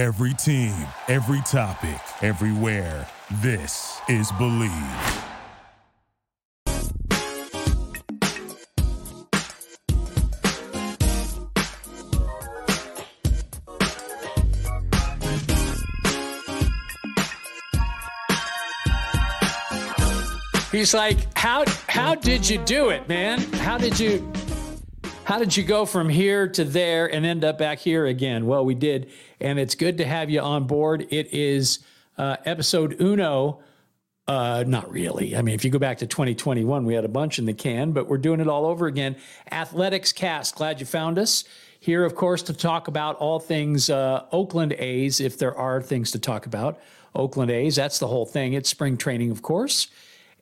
Every 0.00 0.32
team, 0.32 0.72
every 1.08 1.42
topic, 1.42 2.00
everywhere. 2.22 3.06
This 3.42 4.00
is 4.08 4.32
BLEAV. 4.32 5.26
He's 20.72 20.94
like, 20.94 21.18
how 21.36 21.66
how 21.88 22.14
did 22.14 22.48
you 22.48 22.56
do 22.64 22.88
it, 22.88 23.06
man? 23.06 23.38
How 23.52 23.76
did 23.76 24.00
you 24.00 24.32
how 25.30 25.38
did 25.38 25.56
you 25.56 25.62
go 25.62 25.86
from 25.86 26.08
here 26.08 26.48
to 26.48 26.64
there 26.64 27.06
and 27.06 27.24
end 27.24 27.44
up 27.44 27.56
back 27.56 27.78
here 27.78 28.04
again? 28.04 28.46
Well, 28.46 28.64
we 28.64 28.74
did, 28.74 29.12
and 29.40 29.60
it's 29.60 29.76
good 29.76 29.98
to 29.98 30.04
have 30.04 30.28
you 30.28 30.40
on 30.40 30.66
board. 30.66 31.06
It 31.10 31.32
is 31.32 31.78
uh, 32.18 32.38
episode 32.44 33.00
uno. 33.00 33.60
Uh, 34.26 34.64
not 34.66 34.90
really. 34.90 35.36
I 35.36 35.42
mean, 35.42 35.54
if 35.54 35.64
you 35.64 35.70
go 35.70 35.78
back 35.78 35.98
to 35.98 36.06
2021, 36.08 36.84
we 36.84 36.94
had 36.94 37.04
a 37.04 37.08
bunch 37.08 37.38
in 37.38 37.46
the 37.46 37.52
can, 37.52 37.92
but 37.92 38.08
we're 38.08 38.18
doing 38.18 38.40
it 38.40 38.48
all 38.48 38.66
over 38.66 38.88
again. 38.88 39.14
Athletics 39.52 40.12
Cast. 40.12 40.56
Glad 40.56 40.80
you 40.80 40.86
found 40.86 41.16
us 41.16 41.44
here, 41.78 42.04
of 42.04 42.16
course, 42.16 42.42
to 42.42 42.52
talk 42.52 42.88
about 42.88 43.14
all 43.18 43.38
things 43.38 43.88
uh, 43.88 44.24
Oakland 44.32 44.72
A's, 44.72 45.20
if 45.20 45.38
there 45.38 45.56
are 45.56 45.80
things 45.80 46.10
to 46.10 46.18
talk 46.18 46.44
about. 46.46 46.80
Oakland 47.14 47.52
A's. 47.52 47.76
That's 47.76 48.00
the 48.00 48.08
whole 48.08 48.26
thing. 48.26 48.54
It's 48.54 48.68
spring 48.68 48.96
training, 48.96 49.30
of 49.30 49.42
course. 49.42 49.86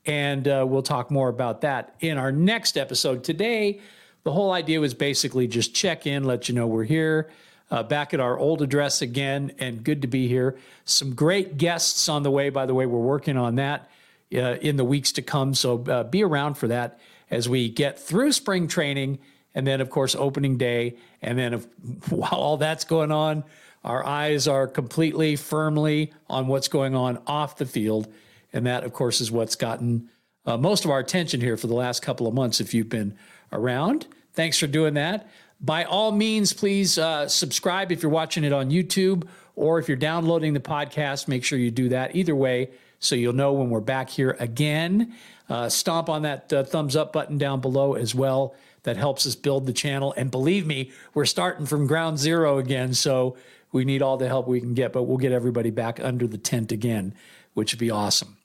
And 0.06 0.48
uh, 0.48 0.64
we'll 0.66 0.80
talk 0.80 1.10
more 1.10 1.28
about 1.28 1.60
that 1.60 1.94
in 2.00 2.16
our 2.16 2.32
next 2.32 2.78
episode. 2.78 3.22
Today, 3.22 3.80
the 4.24 4.32
whole 4.32 4.52
idea 4.52 4.80
was 4.80 4.94
basically 4.94 5.46
just 5.46 5.74
check 5.74 6.06
in, 6.06 6.24
let 6.24 6.48
you 6.48 6.54
know 6.54 6.66
we're 6.66 6.84
here, 6.84 7.30
uh, 7.70 7.82
back 7.82 8.14
at 8.14 8.20
our 8.20 8.38
old 8.38 8.62
address 8.62 9.02
again, 9.02 9.52
and 9.58 9.84
good 9.84 10.02
to 10.02 10.08
be 10.08 10.28
here. 10.28 10.58
Some 10.84 11.14
great 11.14 11.56
guests 11.56 12.08
on 12.08 12.22
the 12.22 12.30
way, 12.30 12.50
by 12.50 12.66
the 12.66 12.74
way. 12.74 12.86
We're 12.86 12.98
working 12.98 13.36
on 13.36 13.56
that 13.56 13.90
uh, 14.34 14.56
in 14.60 14.76
the 14.76 14.84
weeks 14.84 15.12
to 15.12 15.22
come. 15.22 15.54
So 15.54 15.84
uh, 15.84 16.04
be 16.04 16.24
around 16.24 16.54
for 16.54 16.68
that 16.68 16.98
as 17.30 17.48
we 17.48 17.68
get 17.68 17.98
through 17.98 18.32
spring 18.32 18.68
training 18.68 19.18
and 19.54 19.66
then, 19.66 19.80
of 19.80 19.90
course, 19.90 20.14
opening 20.14 20.56
day. 20.56 20.96
And 21.20 21.38
then, 21.38 21.54
if, 21.54 21.66
while 22.10 22.32
all 22.32 22.56
that's 22.56 22.84
going 22.84 23.12
on, 23.12 23.44
our 23.84 24.04
eyes 24.04 24.48
are 24.48 24.66
completely 24.66 25.36
firmly 25.36 26.12
on 26.28 26.46
what's 26.46 26.68
going 26.68 26.94
on 26.94 27.22
off 27.26 27.56
the 27.56 27.66
field 27.66 28.08
and 28.52 28.66
that, 28.66 28.84
of 28.84 28.92
course, 28.92 29.20
is 29.20 29.30
what's 29.30 29.56
gotten 29.56 30.08
uh, 30.46 30.56
most 30.56 30.84
of 30.84 30.90
our 30.90 30.98
attention 30.98 31.40
here 31.40 31.56
for 31.56 31.66
the 31.66 31.74
last 31.74 32.02
couple 32.02 32.26
of 32.26 32.34
months. 32.34 32.60
If 32.60 32.74
you've 32.74 32.88
been 32.88 33.16
around, 33.52 34.06
thanks 34.32 34.58
for 34.58 34.66
doing 34.66 34.94
that. 34.94 35.28
By 35.60 35.84
all 35.84 36.12
means, 36.12 36.52
please 36.52 36.98
uh, 36.98 37.28
subscribe 37.28 37.90
if 37.90 38.02
you're 38.02 38.12
watching 38.12 38.44
it 38.44 38.52
on 38.52 38.70
YouTube 38.70 39.26
or 39.56 39.78
if 39.78 39.88
you're 39.88 39.96
downloading 39.96 40.54
the 40.54 40.60
podcast, 40.60 41.26
make 41.26 41.44
sure 41.44 41.58
you 41.58 41.72
do 41.72 41.88
that. 41.88 42.14
Either 42.14 42.34
way, 42.34 42.70
so 43.00 43.16
you'll 43.16 43.32
know 43.32 43.52
when 43.52 43.70
we're 43.70 43.80
back 43.80 44.08
here 44.08 44.36
again. 44.38 45.14
Uh, 45.48 45.68
stomp 45.68 46.08
on 46.08 46.22
that 46.22 46.52
uh, 46.52 46.62
thumbs 46.62 46.94
up 46.94 47.12
button 47.12 47.38
down 47.38 47.60
below 47.60 47.94
as 47.94 48.14
well. 48.14 48.54
That 48.84 48.96
helps 48.96 49.26
us 49.26 49.34
build 49.34 49.66
the 49.66 49.72
channel. 49.72 50.14
And 50.16 50.30
believe 50.30 50.66
me, 50.66 50.92
we're 51.12 51.26
starting 51.26 51.66
from 51.66 51.86
ground 51.86 52.18
zero 52.18 52.58
again. 52.58 52.94
So 52.94 53.36
we 53.72 53.84
need 53.84 54.00
all 54.00 54.16
the 54.16 54.28
help 54.28 54.46
we 54.46 54.60
can 54.60 54.74
get, 54.74 54.92
but 54.92 55.02
we'll 55.02 55.18
get 55.18 55.32
everybody 55.32 55.70
back 55.70 56.00
under 56.00 56.26
the 56.26 56.38
tent 56.38 56.72
again, 56.72 57.14
which 57.54 57.72
would 57.72 57.80
be 57.80 57.90
awesome. 57.90 58.37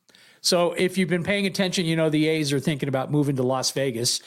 So 0.43 0.73
if 0.73 0.97
you've 0.97 1.09
been 1.09 1.23
paying 1.23 1.45
attention, 1.45 1.85
you 1.85 1.95
know 1.95 2.09
the 2.09 2.27
A's 2.27 2.51
are 2.51 2.59
thinking 2.59 2.89
about 2.89 3.09
moving 3.09 3.37
to 3.37 3.43
Las 3.43 3.71
Vegas. 3.71 4.19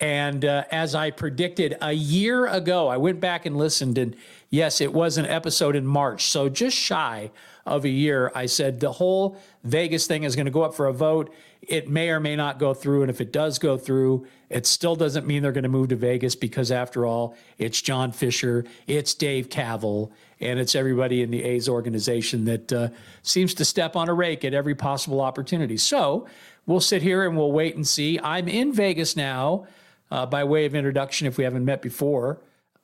And 0.00 0.44
uh, 0.44 0.64
as 0.72 0.96
I 0.96 1.12
predicted 1.12 1.76
a 1.80 1.92
year 1.92 2.46
ago, 2.46 2.88
I 2.88 2.96
went 2.96 3.20
back 3.20 3.46
and 3.46 3.56
listened, 3.56 3.96
and 3.96 4.16
yes, 4.48 4.80
it 4.80 4.92
was 4.92 5.16
an 5.16 5.26
episode 5.26 5.76
in 5.76 5.86
March. 5.86 6.26
So 6.26 6.48
just 6.48 6.76
shy 6.76 7.30
of 7.64 7.84
a 7.84 7.88
year, 7.88 8.32
I 8.34 8.46
said 8.46 8.80
the 8.80 8.90
whole 8.90 9.40
Vegas 9.62 10.08
thing 10.08 10.24
is 10.24 10.34
going 10.34 10.46
to 10.46 10.50
go 10.50 10.62
up 10.62 10.74
for 10.74 10.88
a 10.88 10.92
vote. 10.92 11.32
It 11.62 11.88
may 11.88 12.10
or 12.10 12.18
may 12.18 12.34
not 12.34 12.58
go 12.58 12.74
through. 12.74 13.02
And 13.02 13.10
if 13.10 13.20
it 13.20 13.30
does 13.30 13.60
go 13.60 13.78
through, 13.78 14.26
it 14.48 14.66
still 14.66 14.96
doesn't 14.96 15.24
mean 15.24 15.44
they're 15.44 15.52
going 15.52 15.62
to 15.62 15.68
move 15.68 15.90
to 15.90 15.96
Vegas 15.96 16.34
because, 16.34 16.72
after 16.72 17.06
all, 17.06 17.36
it's 17.58 17.80
John 17.80 18.10
Fisher, 18.10 18.64
it's 18.88 19.14
Dave 19.14 19.50
Kaval, 19.50 20.10
and 20.40 20.58
it's 20.58 20.74
everybody 20.74 21.22
in 21.22 21.30
the 21.30 21.44
A's 21.44 21.68
organization 21.68 22.46
that 22.46 22.72
uh, 22.72 22.88
seems 23.22 23.54
to 23.54 23.64
step 23.64 23.96
on 23.96 24.08
a 24.08 24.14
rake 24.14 24.44
at 24.44 24.54
every 24.54 24.74
possible 24.74 25.20
opportunity. 25.20 25.76
So 25.76 26.26
we'll 26.66 26.80
sit 26.80 27.02
here 27.02 27.26
and 27.26 27.36
we'll 27.36 27.52
wait 27.52 27.76
and 27.76 27.86
see. 27.86 28.18
I'm 28.22 28.48
in 28.48 28.72
Vegas 28.72 29.16
now. 29.16 29.66
Uh, 30.10 30.26
by 30.26 30.42
way 30.42 30.64
of 30.64 30.74
introduction, 30.74 31.28
if 31.28 31.38
we 31.38 31.44
haven't 31.44 31.64
met 31.64 31.82
before, 31.82 32.40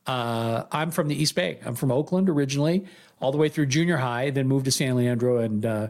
uh, 0.06 0.64
I'm 0.70 0.92
from 0.92 1.08
the 1.08 1.20
East 1.20 1.34
Bay. 1.34 1.58
I'm 1.64 1.74
from 1.74 1.90
Oakland 1.90 2.28
originally, 2.28 2.86
all 3.20 3.32
the 3.32 3.38
way 3.38 3.48
through 3.48 3.66
junior 3.66 3.96
high, 3.96 4.30
then 4.30 4.46
moved 4.46 4.66
to 4.66 4.70
San 4.70 4.94
Leandro 4.94 5.38
and 5.38 5.66
uh, 5.66 5.88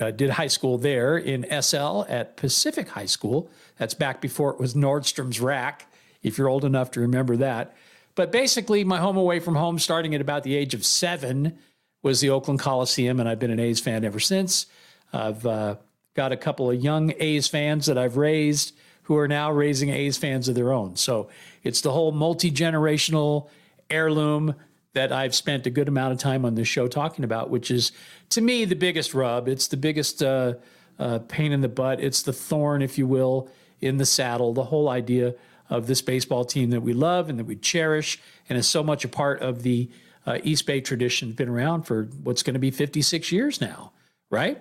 uh, 0.00 0.10
did 0.12 0.30
high 0.30 0.46
school 0.46 0.78
there 0.78 1.16
in 1.16 1.44
SL 1.62 2.04
at 2.08 2.36
Pacific 2.36 2.90
High 2.90 3.06
School. 3.06 3.50
That's 3.78 3.94
back 3.94 4.20
before 4.20 4.52
it 4.52 4.60
was 4.60 4.74
Nordstrom's 4.74 5.40
Rack, 5.40 5.90
if 6.22 6.38
you're 6.38 6.48
old 6.48 6.64
enough 6.64 6.92
to 6.92 7.00
remember 7.00 7.36
that. 7.38 7.74
But 8.18 8.32
basically, 8.32 8.82
my 8.82 8.98
home 8.98 9.16
away 9.16 9.38
from 9.38 9.54
home, 9.54 9.78
starting 9.78 10.12
at 10.12 10.20
about 10.20 10.42
the 10.42 10.56
age 10.56 10.74
of 10.74 10.84
seven, 10.84 11.56
was 12.02 12.20
the 12.20 12.30
Oakland 12.30 12.58
Coliseum, 12.58 13.20
and 13.20 13.28
I've 13.28 13.38
been 13.38 13.52
an 13.52 13.60
A's 13.60 13.78
fan 13.78 14.04
ever 14.04 14.18
since. 14.18 14.66
I've 15.12 15.46
uh, 15.46 15.76
got 16.14 16.32
a 16.32 16.36
couple 16.36 16.68
of 16.68 16.82
young 16.82 17.12
A's 17.20 17.46
fans 17.46 17.86
that 17.86 17.96
I've 17.96 18.16
raised 18.16 18.74
who 19.04 19.16
are 19.16 19.28
now 19.28 19.52
raising 19.52 19.90
A's 19.90 20.18
fans 20.18 20.48
of 20.48 20.56
their 20.56 20.72
own. 20.72 20.96
So 20.96 21.28
it's 21.62 21.80
the 21.80 21.92
whole 21.92 22.10
multi 22.10 22.50
generational 22.50 23.50
heirloom 23.88 24.56
that 24.94 25.12
I've 25.12 25.32
spent 25.32 25.68
a 25.68 25.70
good 25.70 25.86
amount 25.86 26.12
of 26.12 26.18
time 26.18 26.44
on 26.44 26.56
this 26.56 26.66
show 26.66 26.88
talking 26.88 27.24
about, 27.24 27.50
which 27.50 27.70
is 27.70 27.92
to 28.30 28.40
me 28.40 28.64
the 28.64 28.74
biggest 28.74 29.14
rub. 29.14 29.46
It's 29.46 29.68
the 29.68 29.76
biggest 29.76 30.24
uh, 30.24 30.54
uh, 30.98 31.20
pain 31.28 31.52
in 31.52 31.60
the 31.60 31.68
butt. 31.68 32.00
It's 32.00 32.22
the 32.22 32.32
thorn, 32.32 32.82
if 32.82 32.98
you 32.98 33.06
will, 33.06 33.48
in 33.80 33.98
the 33.98 34.06
saddle. 34.06 34.54
The 34.54 34.64
whole 34.64 34.88
idea 34.88 35.36
of 35.70 35.86
this 35.86 36.02
baseball 36.02 36.44
team 36.44 36.70
that 36.70 36.80
we 36.80 36.92
love 36.92 37.28
and 37.28 37.38
that 37.38 37.44
we 37.44 37.56
cherish 37.56 38.18
and 38.48 38.58
is 38.58 38.68
so 38.68 38.82
much 38.82 39.04
a 39.04 39.08
part 39.08 39.40
of 39.40 39.62
the 39.62 39.90
uh, 40.26 40.38
East 40.42 40.66
Bay 40.66 40.80
tradition, 40.80 41.32
been 41.32 41.48
around 41.48 41.82
for 41.82 42.04
what's 42.22 42.42
going 42.42 42.54
to 42.54 42.60
be 42.60 42.70
56 42.70 43.32
years 43.32 43.60
now, 43.60 43.92
right? 44.30 44.60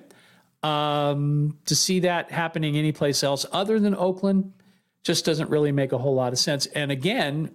Um, 0.64 1.58
to 1.66 1.76
see 1.76 2.00
that 2.02 2.32
happening 2.32 2.78
anyplace 2.78 3.24
else 3.24 3.46
other 3.52 3.80
than 3.80 3.96
Oakland 3.96 4.54
just 5.04 5.26
doesn't 5.26 5.50
really 5.50 5.72
make 5.72 5.92
a 5.92 5.98
whole 5.98 6.16
lot 6.16 6.34
of 6.34 6.40
sense. 6.40 6.66
And 6.68 6.92
again, 6.92 7.52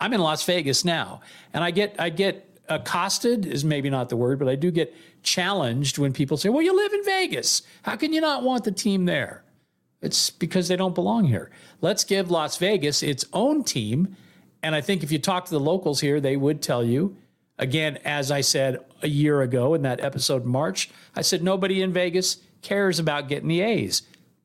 I'm 0.00 0.12
in 0.12 0.20
Las 0.20 0.44
Vegas 0.44 0.84
now, 0.84 1.20
and 1.52 1.62
I 1.62 1.70
get 1.70 1.96
I 1.98 2.08
get 2.08 2.46
accosted 2.68 3.46
is 3.46 3.64
maybe 3.64 3.90
not 3.90 4.08
the 4.08 4.16
word, 4.16 4.38
but 4.38 4.48
I 4.48 4.54
do 4.54 4.70
get 4.70 4.94
challenged 5.22 5.98
when 5.98 6.12
people 6.12 6.36
say, 6.36 6.48
"Well, 6.48 6.62
you 6.62 6.74
live 6.74 6.92
in 6.92 7.04
Vegas. 7.04 7.62
How 7.82 7.96
can 7.96 8.12
you 8.12 8.20
not 8.20 8.42
want 8.42 8.64
the 8.64 8.72
team 8.72 9.04
there?" 9.04 9.44
It's 10.02 10.30
because 10.30 10.68
they 10.68 10.76
don't 10.76 10.94
belong 10.94 11.24
here. 11.26 11.50
Let's 11.80 12.04
give 12.04 12.30
Las 12.30 12.56
Vegas 12.56 13.02
its 13.02 13.24
own 13.32 13.64
team. 13.64 14.16
And 14.62 14.74
I 14.74 14.80
think 14.80 15.02
if 15.02 15.12
you 15.12 15.18
talk 15.18 15.44
to 15.46 15.50
the 15.50 15.60
locals 15.60 16.00
here, 16.00 16.20
they 16.20 16.36
would 16.36 16.62
tell 16.62 16.84
you, 16.84 17.16
again, 17.58 17.98
as 18.04 18.30
I 18.30 18.40
said 18.40 18.78
a 19.02 19.08
year 19.08 19.42
ago 19.42 19.74
in 19.74 19.82
that 19.82 20.00
episode 20.00 20.44
in 20.44 20.48
March, 20.48 20.90
I 21.14 21.22
said 21.22 21.42
nobody 21.42 21.82
in 21.82 21.92
Vegas 21.92 22.38
cares 22.62 22.98
about 22.98 23.28
getting 23.28 23.48
the 23.48 23.60
A's. 23.60 24.02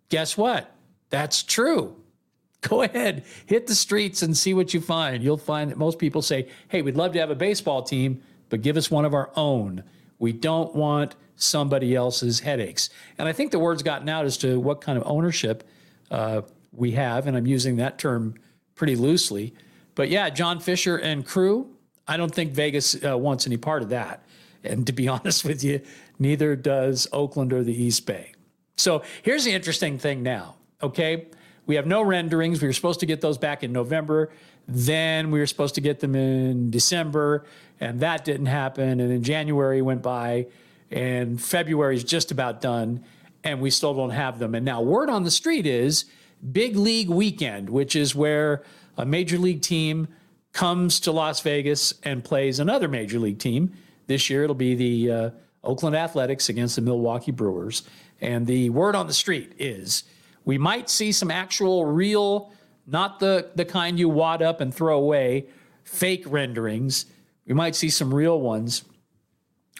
Guess 0.09 0.37
what? 0.37 0.71
That's 1.09 1.43
true. 1.43 1.95
Go 2.61 2.81
ahead, 2.81 3.23
hit 3.45 3.67
the 3.67 3.75
streets 3.75 4.21
and 4.21 4.35
see 4.35 4.53
what 4.53 4.73
you 4.73 4.81
find. 4.81 5.23
You'll 5.23 5.37
find 5.37 5.69
that 5.71 5.77
most 5.77 5.99
people 5.99 6.21
say, 6.21 6.47
hey, 6.67 6.81
we'd 6.81 6.95
love 6.95 7.13
to 7.13 7.19
have 7.19 7.29
a 7.29 7.35
baseball 7.35 7.83
team, 7.83 8.21
but 8.49 8.61
give 8.61 8.77
us 8.77 8.89
one 8.89 9.05
of 9.05 9.13
our 9.13 9.31
own. 9.35 9.83
We 10.17 10.33
don't 10.33 10.73
want 10.73 11.15
somebody 11.35 11.95
else's 11.95 12.39
headaches. 12.39 12.89
And 13.17 13.27
I 13.27 13.33
think 13.33 13.51
the 13.51 13.59
word's 13.59 13.83
gotten 13.83 14.09
out 14.09 14.25
as 14.25 14.37
to 14.39 14.59
what 14.59 14.81
kind 14.81 14.97
of 14.97 15.03
ownership 15.05 15.63
uh, 16.11 16.41
we 16.71 16.91
have, 16.91 17.27
and 17.27 17.35
I'm 17.35 17.47
using 17.47 17.77
that 17.77 17.97
term 17.97 18.35
pretty 18.75 18.95
loosely. 18.95 19.53
But 19.95 20.09
yeah, 20.09 20.29
John 20.29 20.59
Fisher 20.59 20.97
and 20.97 21.25
crew, 21.25 21.75
I 22.07 22.17
don't 22.17 22.33
think 22.33 22.51
Vegas 22.53 22.95
uh, 23.03 23.17
wants 23.17 23.47
any 23.47 23.57
part 23.57 23.81
of 23.81 23.89
that. 23.89 24.23
And 24.63 24.85
to 24.87 24.93
be 24.93 25.07
honest 25.07 25.45
with 25.45 25.63
you, 25.63 25.81
neither 26.19 26.55
does 26.55 27.07
Oakland 27.11 27.53
or 27.53 27.63
the 27.63 27.73
East 27.73 28.05
Bay. 28.05 28.33
So 28.77 29.03
here's 29.23 29.45
the 29.45 29.51
interesting 29.51 29.97
thing 29.97 30.21
now, 30.21 30.55
okay? 30.83 31.27
We 31.65 31.75
have 31.75 31.87
no 31.87 32.01
renderings. 32.01 32.61
We 32.61 32.67
were 32.67 32.73
supposed 32.73 32.99
to 32.99 33.05
get 33.05 33.21
those 33.21 33.37
back 33.37 33.63
in 33.63 33.71
November. 33.71 34.31
Then 34.67 35.31
we 35.31 35.39
were 35.39 35.45
supposed 35.45 35.75
to 35.75 35.81
get 35.81 35.99
them 35.99 36.15
in 36.15 36.71
December, 36.71 37.45
and 37.79 37.99
that 38.01 38.25
didn't 38.25 38.47
happen. 38.47 38.99
And 38.99 39.11
then 39.11 39.23
January 39.23 39.81
went 39.81 40.01
by 40.01 40.47
and 40.91 41.41
February 41.41 41.95
is 41.95 42.03
just 42.03 42.31
about 42.31 42.61
done, 42.61 43.03
and 43.43 43.61
we 43.61 43.69
still 43.69 43.93
don't 43.93 44.11
have 44.11 44.39
them. 44.39 44.55
And 44.55 44.65
now, 44.65 44.81
word 44.81 45.09
on 45.09 45.23
the 45.23 45.31
street 45.31 45.65
is 45.65 46.05
Big 46.51 46.75
League 46.75 47.09
Weekend, 47.09 47.69
which 47.69 47.95
is 47.95 48.15
where 48.15 48.63
a 48.97 49.05
major 49.05 49.37
league 49.37 49.61
team 49.61 50.07
comes 50.53 50.99
to 51.01 51.11
Las 51.11 51.41
Vegas 51.41 51.93
and 52.03 52.23
plays 52.23 52.59
another 52.59 52.87
major 52.87 53.19
league 53.19 53.39
team. 53.39 53.73
This 54.07 54.29
year, 54.29 54.43
it'll 54.43 54.55
be 54.55 54.75
the 54.75 55.11
uh, 55.11 55.29
Oakland 55.63 55.95
Athletics 55.95 56.49
against 56.49 56.75
the 56.75 56.81
Milwaukee 56.81 57.31
Brewers. 57.31 57.83
And 58.21 58.47
the 58.47 58.69
word 58.69 58.95
on 58.95 59.07
the 59.07 59.13
street 59.13 59.53
is 59.59 60.03
we 60.45 60.57
might 60.57 60.89
see 60.89 61.11
some 61.11 61.31
actual, 61.31 61.85
real, 61.85 62.53
not 62.87 63.19
the, 63.19 63.49
the 63.55 63.65
kind 63.65 63.99
you 63.99 64.07
wad 64.07 64.41
up 64.41 64.61
and 64.61 64.73
throw 64.73 64.97
away, 64.97 65.47
fake 65.83 66.23
renderings. 66.27 67.07
We 67.45 67.53
might 67.53 67.75
see 67.75 67.89
some 67.89 68.13
real 68.13 68.39
ones 68.39 68.83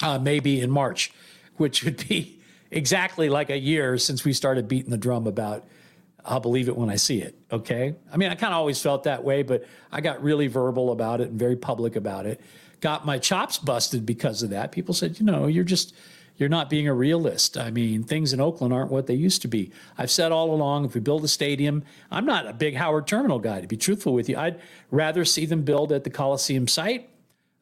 uh, 0.01 0.19
maybe 0.19 0.62
in 0.62 0.71
March, 0.71 1.12
which 1.57 1.83
would 1.83 2.07
be 2.07 2.39
exactly 2.71 3.30
like 3.30 3.50
a 3.50 3.57
year 3.57 3.97
since 3.97 4.25
we 4.25 4.33
started 4.33 4.68
beating 4.68 4.92
the 4.92 4.97
drum 4.97 5.27
about 5.27 5.65
I'll 6.25 6.39
believe 6.39 6.68
it 6.68 6.75
when 6.75 6.89
I 6.89 6.95
see 6.95 7.21
it. 7.21 7.38
Okay. 7.51 7.95
I 8.12 8.18
mean, 8.18 8.31
I 8.31 8.36
kind 8.36 8.51
of 8.51 8.57
always 8.57 8.81
felt 8.81 9.03
that 9.03 9.24
way, 9.24 9.44
but 9.44 9.65
I 9.92 10.01
got 10.01 10.24
really 10.24 10.47
verbal 10.47 10.92
about 10.92 11.21
it 11.21 11.30
and 11.30 11.39
very 11.39 11.56
public 11.56 11.95
about 11.95 12.25
it. 12.25 12.42
Got 12.81 13.06
my 13.06 13.19
chops 13.19 13.57
busted 13.57 14.06
because 14.06 14.42
of 14.42 14.50
that. 14.50 14.71
People 14.71 14.94
said, 14.94 15.19
you 15.19 15.25
know, 15.25 15.45
you're 15.45 15.63
just, 15.63 15.94
you're 16.38 16.50
not 16.50 16.69
being 16.69 16.88
a 16.88 16.94
realist. 16.94 17.57
I 17.57 17.69
mean, 17.69 18.03
things 18.03 18.33
in 18.33 18.41
Oakland 18.41 18.74
aren't 18.74 18.91
what 18.91 19.06
they 19.06 19.13
used 19.13 19.44
to 19.44 19.48
be. 19.48 19.71
I've 19.98 20.12
said 20.12 20.31
all 20.31 20.51
along, 20.51 20.86
if 20.86 20.95
we 20.95 21.00
build 21.00 21.24
a 21.24 21.27
stadium, 21.27 21.83
I'm 22.09 22.25
not 22.25 22.48
a 22.48 22.53
big 22.53 22.75
Howard 22.75 23.06
Terminal 23.06 23.39
guy, 23.39 23.62
to 23.62 23.68
be 23.68 23.77
truthful 23.77 24.13
with 24.13 24.27
you. 24.27 24.36
I'd 24.36 24.59
rather 24.89 25.25
see 25.25 25.45
them 25.45 25.62
build 25.62 25.91
at 25.91 26.03
the 26.03 26.09
Coliseum 26.09 26.68
site. 26.68 27.09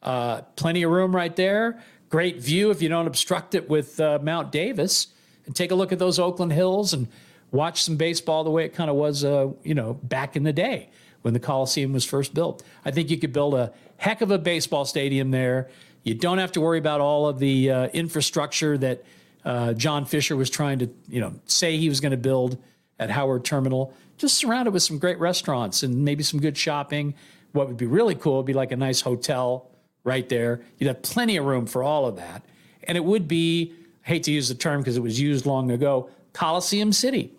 Uh, 0.02 0.42
plenty 0.56 0.84
of 0.84 0.92
room 0.92 1.16
right 1.16 1.36
there. 1.36 1.82
Great 2.14 2.40
view 2.40 2.70
if 2.70 2.80
you 2.80 2.90
don't 2.90 3.08
obstruct 3.08 3.56
it 3.56 3.68
with 3.68 4.00
uh, 4.00 4.20
Mount 4.22 4.52
Davis. 4.52 5.08
And 5.48 5.56
take 5.56 5.72
a 5.72 5.76
look 5.76 5.92
at 5.92 5.98
those 5.98 6.20
Oakland 6.20 6.54
Hills 6.54 6.94
and 6.94 7.08
watch 7.52 7.82
some 7.82 7.96
baseball 7.96 8.44
the 8.44 8.52
way 8.52 8.66
it 8.66 8.76
kind 8.76 8.92
of 8.92 8.96
was, 8.96 9.26
uh, 9.26 9.48
you 9.64 9.74
know, 9.74 9.96
back 9.96 10.36
in 10.36 10.44
the 10.44 10.54
day 10.54 10.92
when 11.24 11.34
the 11.34 11.40
Coliseum 11.40 11.92
was 11.92 12.06
first 12.06 12.36
built. 12.36 12.62
I 12.86 12.92
think 12.92 13.10
you 13.10 13.18
could 13.18 13.34
build 13.34 13.56
a 13.56 13.74
heck 13.98 14.22
of 14.22 14.30
a 14.30 14.38
baseball 14.38 14.86
stadium 14.86 15.32
there. 15.32 15.72
You 16.04 16.14
don't 16.14 16.38
have 16.38 16.52
to 16.52 16.62
worry 16.62 16.78
about 16.78 17.02
all 17.02 17.28
of 17.28 17.40
the 17.40 17.72
uh, 17.72 17.88
infrastructure 17.88 18.78
that 18.78 19.04
uh, 19.44 19.74
John 19.74 20.06
Fisher 20.06 20.36
was 20.36 20.52
trying 20.52 20.78
to, 20.78 20.92
you 21.10 21.20
know, 21.20 21.34
say 21.48 21.78
he 21.78 21.90
was 21.90 22.00
going 22.00 22.12
to 22.12 22.18
build 22.18 22.60
at 23.00 23.10
Howard 23.10 23.44
Terminal. 23.44 23.92
Just 24.20 24.38
surrounded 24.38 24.70
with 24.70 24.84
some 24.84 25.00
great 25.00 25.18
restaurants 25.18 25.82
and 25.82 26.06
maybe 26.06 26.22
some 26.22 26.40
good 26.40 26.60
shopping. 26.60 27.16
What 27.54 27.68
would 27.68 27.78
be 27.78 27.88
really 27.88 28.14
cool 28.14 28.38
would 28.38 28.46
be 28.46 28.54
like 28.54 28.72
a 28.72 28.78
nice 28.78 29.02
hotel 29.02 29.72
right 30.04 30.28
there. 30.30 30.62
You'd 30.78 30.88
have 30.88 31.02
plenty 31.02 31.38
of 31.38 31.46
room 31.46 31.66
for 31.66 31.84
all 31.84 32.06
of 32.06 32.18
that. 32.18 32.46
And 32.84 32.98
it 32.98 33.04
would 33.04 33.28
be, 33.28 33.74
I 34.06 34.10
hate 34.10 34.24
to 34.24 34.32
use 34.32 34.50
the 34.50 34.56
term 34.56 34.82
because 34.82 34.98
it 34.98 35.04
was 35.04 35.20
used 35.20 35.46
long 35.46 35.72
ago, 35.72 36.10
Coliseum 36.34 36.92
City. 36.92 37.32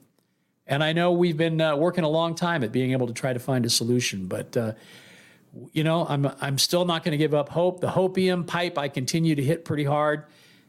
And 0.66 0.82
I 0.82 0.92
know 0.92 1.12
we've 1.12 1.36
been 1.36 1.60
uh, 1.60 1.76
working 1.76 2.04
a 2.04 2.08
long 2.08 2.34
time 2.34 2.64
at 2.64 2.72
being 2.72 2.92
able 2.92 3.06
to 3.06 3.12
try 3.12 3.32
to 3.32 3.38
find 3.38 3.66
a 3.66 3.70
solution, 3.70 4.26
but 4.26 4.56
uh, 4.56 4.72
you 5.72 5.84
know, 5.84 6.06
I'm 6.08 6.26
I'm 6.40 6.58
still 6.58 6.84
not 6.84 7.04
going 7.04 7.12
to 7.12 7.18
give 7.18 7.34
up 7.34 7.48
hope. 7.48 7.80
The 7.80 7.88
hopium 7.88 8.46
pipe 8.46 8.78
I 8.78 8.88
continue 8.88 9.34
to 9.34 9.42
hit 9.42 9.64
pretty 9.64 9.84
hard, 9.84 10.24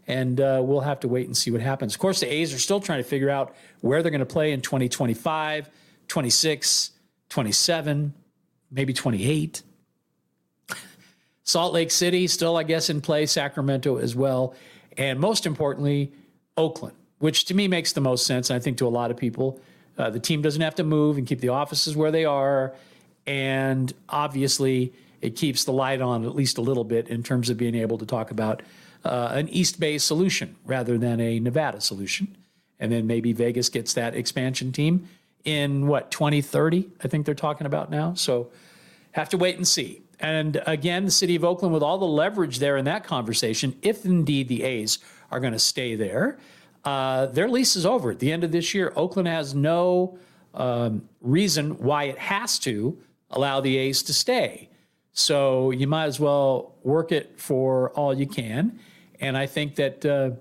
and 0.08 0.40
uh, 0.40 0.62
we'll 0.64 0.82
have 0.82 1.00
to 1.02 1.08
wait 1.08 1.28
and 1.28 1.36
see 1.36 1.52
what 1.52 1.62
happens. 1.62 1.96
Of 1.96 2.00
course, 2.00 2.20
the 2.20 2.32
A's 2.32 2.54
are 2.54 2.60
still 2.60 2.80
trying 2.80 3.00
to 3.00 3.08
figure 3.08 3.30
out 3.30 3.56
where 3.82 4.04
they're 4.04 4.12
going 4.12 4.20
to 4.20 4.26
play 4.26 4.52
in 4.52 4.62
2025, 4.62 5.70
26, 6.08 6.92
27, 7.30 8.14
maybe 8.72 8.94
28. 8.94 9.64
Salt 11.46 11.74
Lake 11.74 11.92
City 11.92 12.28
still, 12.28 12.58
I 12.58 12.64
guess, 12.64 12.90
in 12.90 13.00
play. 13.00 13.26
Sacramento 13.26 13.98
as 13.98 14.16
well, 14.16 14.54
and 14.98 15.20
most 15.20 15.46
importantly, 15.46 16.12
Oakland, 16.58 16.96
which 17.20 17.46
to 17.46 17.54
me 17.54 17.68
makes 17.68 17.94
the 17.94 18.02
most 18.02 18.26
sense. 18.26 18.52
I 18.52 18.60
think 18.60 18.78
to 18.80 18.88
a 18.88 18.90
lot 18.90 19.10
of 19.10 19.18
people 19.18 19.60
uh, 19.98 20.10
the 20.10 20.20
team 20.20 20.42
doesn't 20.42 20.62
have 20.62 20.76
to 20.76 20.84
move 20.84 21.18
and 21.18 21.26
keep 21.26 21.40
the 21.40 21.50
offices 21.50 21.96
where 21.96 22.12
they 22.12 22.26
are. 22.26 22.74
And 23.26 23.94
obviously, 24.10 24.94
it 25.22 25.36
keeps 25.36 25.64
the 25.64 25.72
light 25.72 26.02
on 26.02 26.26
at 26.26 26.36
least 26.36 26.58
a 26.58 26.62
little 26.62 26.84
bit 26.84 27.08
in 27.08 27.24
terms 27.24 27.50
of 27.50 27.58
being 27.58 27.76
able 27.76 27.98
to 27.98 28.06
talk 28.06 28.32
about 28.32 28.62
uh, 29.04 29.32
an 29.34 29.50
East 29.50 29.80
Bay 29.80 29.98
solution 29.98 30.56
rather 30.66 30.98
than 30.98 31.20
a 31.20 31.40
Nevada 31.40 31.82
solution. 31.82 32.36
And 32.80 32.92
then 32.92 33.08
maybe 33.08 33.34
Vegas 33.34 33.70
gets 33.70 33.94
that 33.94 34.16
expansion 34.16 34.72
team 34.72 35.08
in 35.44 35.88
what, 35.88 36.12
2030? 36.12 36.90
I 37.04 37.08
think 37.08 37.26
they're 37.26 37.34
talking 37.34 37.66
about 37.66 37.90
now. 37.90 38.14
So 38.16 38.52
have 39.14 39.30
to 39.30 39.38
wait 39.38 39.56
and 39.56 39.68
see. 39.68 40.02
And 40.20 40.62
again, 40.66 41.06
the 41.06 41.12
city 41.12 41.36
of 41.36 41.44
Oakland, 41.44 41.74
with 41.74 41.84
all 41.84 41.98
the 41.98 42.06
leverage 42.06 42.60
there 42.60 42.78
in 42.78 42.86
that 42.86 43.04
conversation, 43.04 43.76
if 43.82 44.06
indeed 44.06 44.48
the 44.48 44.64
A's 44.64 45.00
are 45.32 45.40
going 45.40 45.54
to 45.54 45.60
stay 45.60 45.96
there, 45.96 46.38
uh, 46.84 47.26
their 47.28 47.50
lease 47.50 47.76
is 47.76 47.86
over 47.86 48.12
at 48.12 48.20
the 48.20 48.32
end 48.32 48.44
of 48.44 48.52
this 48.52 48.74
year. 48.74 48.94
Oakland 48.96 49.28
has 49.28 49.56
no 49.56 50.18
um, 50.54 51.10
reason 51.22 51.72
why 51.80 52.06
it 52.06 52.18
has 52.18 52.60
to 52.60 52.98
allow 53.32 53.60
the 53.60 53.78
A's 53.78 54.04
to 54.04 54.14
stay. 54.14 54.70
So 55.12 55.72
you 55.72 55.88
might 55.88 56.06
as 56.06 56.20
well 56.20 56.76
work 56.84 57.12
it 57.12 57.40
for 57.40 57.90
all 57.92 58.14
you 58.14 58.28
can. 58.28 58.80
And 59.20 59.38
I 59.38 59.46
think 59.46 59.76
that, 59.76 60.06
uh, 60.06 60.32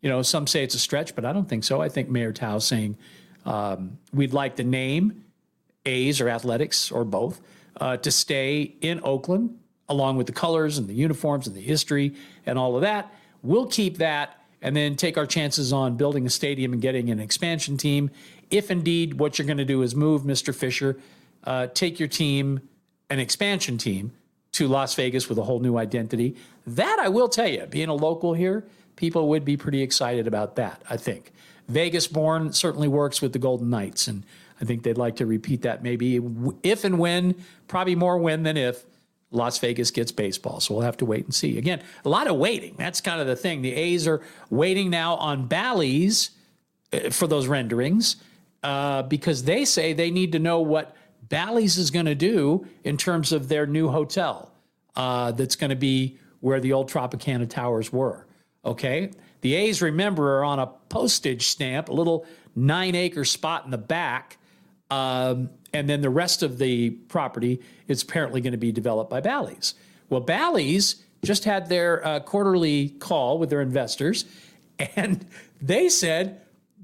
you 0.00 0.08
know, 0.08 0.22
some 0.22 0.46
say 0.46 0.62
it's 0.62 0.74
a 0.74 0.78
stretch, 0.78 1.14
but 1.14 1.24
I 1.24 1.32
don't 1.32 1.48
think 1.48 1.64
so. 1.64 1.80
I 1.80 1.88
think 1.88 2.08
Mayor 2.08 2.32
Thao 2.32 2.60
saying 2.62 2.96
um, 3.44 3.98
we'd 4.12 4.32
like 4.32 4.56
the 4.56 4.64
name 4.64 5.24
A's 5.86 6.20
or 6.20 6.28
Athletics 6.28 6.92
or 6.92 7.04
both 7.04 7.40
uh, 7.76 7.96
to 7.98 8.10
stay 8.10 8.74
in 8.80 9.00
Oakland, 9.02 9.58
along 9.88 10.16
with 10.16 10.26
the 10.26 10.32
colors 10.32 10.78
and 10.78 10.88
the 10.88 10.94
uniforms 10.94 11.46
and 11.46 11.56
the 11.56 11.60
history 11.60 12.14
and 12.46 12.58
all 12.58 12.76
of 12.76 12.82
that. 12.82 13.12
We'll 13.42 13.66
keep 13.66 13.98
that 13.98 14.40
and 14.62 14.76
then 14.76 14.94
take 14.96 15.16
our 15.16 15.26
chances 15.26 15.72
on 15.72 15.96
building 15.96 16.26
a 16.26 16.30
stadium 16.30 16.72
and 16.72 16.82
getting 16.82 17.10
an 17.10 17.18
expansion 17.18 17.76
team. 17.76 18.10
If 18.50 18.70
indeed 18.70 19.14
what 19.14 19.38
you're 19.38 19.46
going 19.46 19.58
to 19.58 19.64
do 19.64 19.82
is 19.82 19.94
move 19.94 20.22
Mr. 20.22 20.54
Fisher, 20.54 20.98
uh, 21.44 21.68
take 21.68 21.98
your 21.98 22.08
team, 22.08 22.60
an 23.08 23.18
expansion 23.18 23.78
team, 23.78 24.12
to 24.52 24.68
Las 24.68 24.94
Vegas 24.94 25.28
with 25.28 25.38
a 25.38 25.42
whole 25.42 25.60
new 25.60 25.78
identity. 25.78 26.36
That 26.66 26.98
I 27.00 27.08
will 27.08 27.28
tell 27.28 27.48
you, 27.48 27.66
being 27.66 27.88
a 27.88 27.94
local 27.94 28.34
here, 28.34 28.66
people 28.96 29.28
would 29.28 29.44
be 29.44 29.56
pretty 29.56 29.82
excited 29.82 30.26
about 30.26 30.56
that, 30.56 30.82
I 30.90 30.96
think. 30.96 31.32
Vegas 31.68 32.08
born 32.08 32.52
certainly 32.52 32.88
works 32.88 33.22
with 33.22 33.32
the 33.32 33.38
Golden 33.38 33.70
Knights, 33.70 34.08
and 34.08 34.24
I 34.60 34.64
think 34.64 34.82
they'd 34.82 34.98
like 34.98 35.16
to 35.16 35.26
repeat 35.26 35.62
that 35.62 35.82
maybe 35.82 36.20
if 36.62 36.84
and 36.84 36.98
when, 36.98 37.34
probably 37.68 37.94
more 37.94 38.18
when 38.18 38.42
than 38.42 38.56
if, 38.56 38.84
Las 39.32 39.58
Vegas 39.58 39.90
gets 39.90 40.10
baseball. 40.10 40.60
So 40.60 40.74
we'll 40.74 40.82
have 40.82 40.96
to 40.98 41.04
wait 41.04 41.24
and 41.24 41.34
see. 41.34 41.56
Again, 41.56 41.82
a 42.04 42.08
lot 42.08 42.26
of 42.26 42.36
waiting. 42.36 42.74
That's 42.76 43.00
kind 43.00 43.20
of 43.20 43.26
the 43.26 43.36
thing. 43.36 43.62
The 43.62 43.72
A's 43.72 44.08
are 44.08 44.20
waiting 44.50 44.90
now 44.90 45.14
on 45.14 45.46
Bally's 45.46 46.30
uh, 46.92 47.10
for 47.10 47.26
those 47.26 47.46
renderings 47.46 48.16
uh, 48.62 49.02
because 49.02 49.44
they 49.44 49.64
say 49.64 49.92
they 49.92 50.10
need 50.10 50.32
to 50.32 50.38
know 50.38 50.60
what 50.60 50.96
Bally's 51.28 51.78
is 51.78 51.90
going 51.90 52.06
to 52.06 52.14
do 52.14 52.66
in 52.82 52.96
terms 52.96 53.32
of 53.32 53.48
their 53.48 53.66
new 53.66 53.88
hotel 53.88 54.52
uh, 54.96 55.30
that's 55.32 55.54
going 55.56 55.70
to 55.70 55.76
be 55.76 56.18
where 56.40 56.60
the 56.60 56.72
old 56.72 56.90
Tropicana 56.90 57.48
Towers 57.48 57.92
were. 57.92 58.26
Okay. 58.64 59.10
The 59.42 59.54
A's, 59.54 59.80
remember, 59.80 60.38
are 60.38 60.44
on 60.44 60.58
a 60.58 60.66
postage 60.66 61.46
stamp, 61.46 61.88
a 61.88 61.92
little 61.92 62.26
nine 62.56 62.94
acre 62.94 63.24
spot 63.24 63.64
in 63.64 63.70
the 63.70 63.78
back. 63.78 64.38
Um, 64.90 65.50
and 65.72 65.88
then 65.88 66.00
the 66.00 66.10
rest 66.10 66.42
of 66.42 66.58
the 66.58 66.90
property 66.90 67.60
is 67.86 68.02
apparently 68.02 68.40
going 68.40 68.52
to 68.52 68.58
be 68.58 68.72
developed 68.72 69.10
by 69.10 69.20
Bally's. 69.20 69.74
Well, 70.08 70.20
Bally's 70.20 71.02
just 71.22 71.44
had 71.44 71.68
their 71.68 72.04
uh, 72.04 72.20
quarterly 72.20 72.90
call 72.90 73.38
with 73.38 73.50
their 73.50 73.60
investors, 73.60 74.24
and 74.96 75.24
they 75.60 75.88
said 75.88 76.40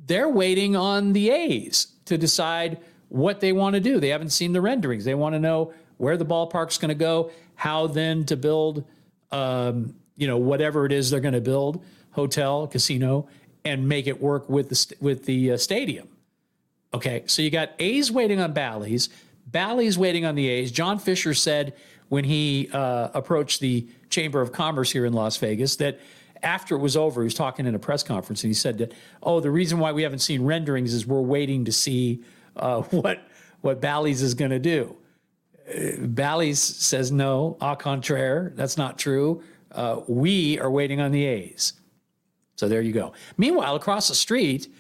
they're 0.07 0.29
waiting 0.29 0.77
on 0.77 1.13
the 1.13 1.31
A's 1.31 1.89
to 2.05 2.17
decide 2.17 2.79
what 3.09 3.41
they 3.41 3.53
want 3.53 3.75
to 3.75 3.81
do. 3.81 3.99
They 3.99 4.11
haven't 4.11 4.31
seen 4.31 4.53
the 4.53 4.61
renderings. 4.61 5.05
They 5.05 5.15
want 5.15 5.35
to 5.35 5.41
know 5.41 5.73
where 5.97 6.17
the 6.17 6.27
ballpark's 6.27 6.79
going 6.79 6.91
to 6.91 6.95
go, 6.95 7.31
how 7.55 7.87
then 7.87 8.25
to 8.27 8.37
build, 8.37 8.85
um, 9.33 9.95
you 10.17 10.27
know, 10.27 10.37
whatever 10.37 10.87
it 10.87 10.93
is 10.93 11.11
they're 11.11 11.21
going 11.21 11.35
to 11.35 11.41
build, 11.41 11.85
hotel, 12.11 12.67
casino, 12.67 13.29
and 13.65 13.89
make 13.89 14.07
it 14.07 14.21
work 14.21 14.49
with 14.49 14.69
the 14.69 14.97
with 15.01 15.25
the 15.25 15.53
uh, 15.53 15.57
stadium. 15.57 16.09
Okay, 16.97 17.25
so 17.27 17.43
you 17.43 17.51
got 17.51 17.73
A's 17.79 18.11
waiting 18.11 18.41
on 18.41 18.55
Bally's, 18.55 19.11
Bally's 19.49 19.99
waiting 19.99 20.25
on 20.25 20.35
the 20.35 20.49
A's. 20.49 20.73
John 20.73 20.99
Fisher 20.99 21.35
said 21.35 21.75
when 22.09 22.25
he 22.25 22.71
uh, 22.73 23.11
approached 23.13 23.61
the 23.61 23.87
Chamber 24.09 24.41
of 24.41 24.51
Commerce 24.51 24.91
here 24.91 25.05
in 25.05 25.13
Las 25.13 25.37
Vegas 25.37 25.77
that 25.77 26.01
after 26.43 26.75
it 26.75 26.79
was 26.79 26.97
over, 26.97 27.21
he 27.21 27.27
was 27.27 27.35
talking 27.35 27.67
in 27.67 27.75
a 27.75 27.79
press 27.79 28.03
conference 28.03 28.43
and 28.45 28.49
he 28.49 28.55
said 28.55 28.79
that, 28.79 28.95
oh, 29.23 29.41
the 29.41 29.51
reason 29.51 29.79
why 29.79 29.93
we 29.93 30.05
haven't 30.05 30.21
seen 30.21 30.43
renderings 30.43 30.95
is 30.95 31.07
we're 31.07 31.21
waiting 31.21 31.67
to 31.67 31.73
see 31.73 32.25
uh, 32.57 32.81
what 32.91 33.29
what 33.61 33.79
Bally's 33.79 34.23
is 34.23 34.33
going 34.33 34.53
to 34.53 34.59
do. 34.59 34.97
Uh, 35.69 35.99
Bally's 35.99 36.63
says 36.63 37.13
no, 37.13 37.59
au 37.61 37.75
contraire, 37.75 38.55
that's 38.55 38.79
not 38.79 38.99
true. 38.99 39.43
Uh, 39.71 40.01
we 40.09 40.59
are 40.61 40.71
waiting 40.71 41.03
on 41.03 41.13
the 41.13 41.27
A's. 41.27 41.75
So 42.55 42.69
there 42.69 42.81
you 42.81 42.95
go. 42.95 43.13
Meanwhile, 43.37 43.77
across 43.77 44.09
the 44.09 44.15
street, 44.15 44.73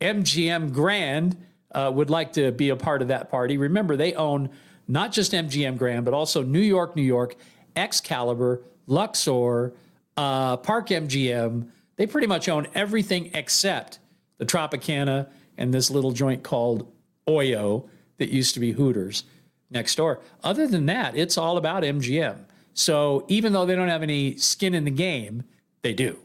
MGM 0.00 0.72
Grand 0.72 1.36
uh, 1.74 1.90
would 1.92 2.10
like 2.10 2.32
to 2.34 2.52
be 2.52 2.70
a 2.70 2.76
part 2.76 3.02
of 3.02 3.08
that 3.08 3.30
party, 3.30 3.56
remember 3.56 3.96
they 3.96 4.14
own 4.14 4.50
not 4.86 5.12
just 5.12 5.32
MGM 5.32 5.76
Grand, 5.78 6.04
but 6.04 6.14
also 6.14 6.42
New 6.42 6.60
York, 6.60 6.94
New 6.96 7.02
York, 7.02 7.36
Excalibur, 7.76 8.62
Luxor, 8.86 9.72
uh, 10.16 10.56
Park 10.58 10.88
MGM. 10.88 11.68
They 11.96 12.06
pretty 12.06 12.26
much 12.26 12.48
own 12.48 12.66
everything 12.74 13.30
except 13.34 13.98
the 14.38 14.46
Tropicana 14.46 15.28
and 15.56 15.72
this 15.72 15.90
little 15.90 16.12
joint 16.12 16.42
called 16.42 16.90
Oyo 17.28 17.88
that 18.18 18.28
used 18.28 18.54
to 18.54 18.60
be 18.60 18.72
Hooters 18.72 19.24
next 19.70 19.94
door. 19.96 20.20
Other 20.42 20.66
than 20.66 20.86
that, 20.86 21.16
it's 21.16 21.38
all 21.38 21.56
about 21.56 21.82
MGM. 21.82 22.44
So 22.74 23.24
even 23.28 23.52
though 23.52 23.66
they 23.66 23.76
don't 23.76 23.88
have 23.88 24.02
any 24.02 24.36
skin 24.36 24.74
in 24.74 24.84
the 24.84 24.90
game, 24.90 25.44
they 25.82 25.94
do 25.94 26.18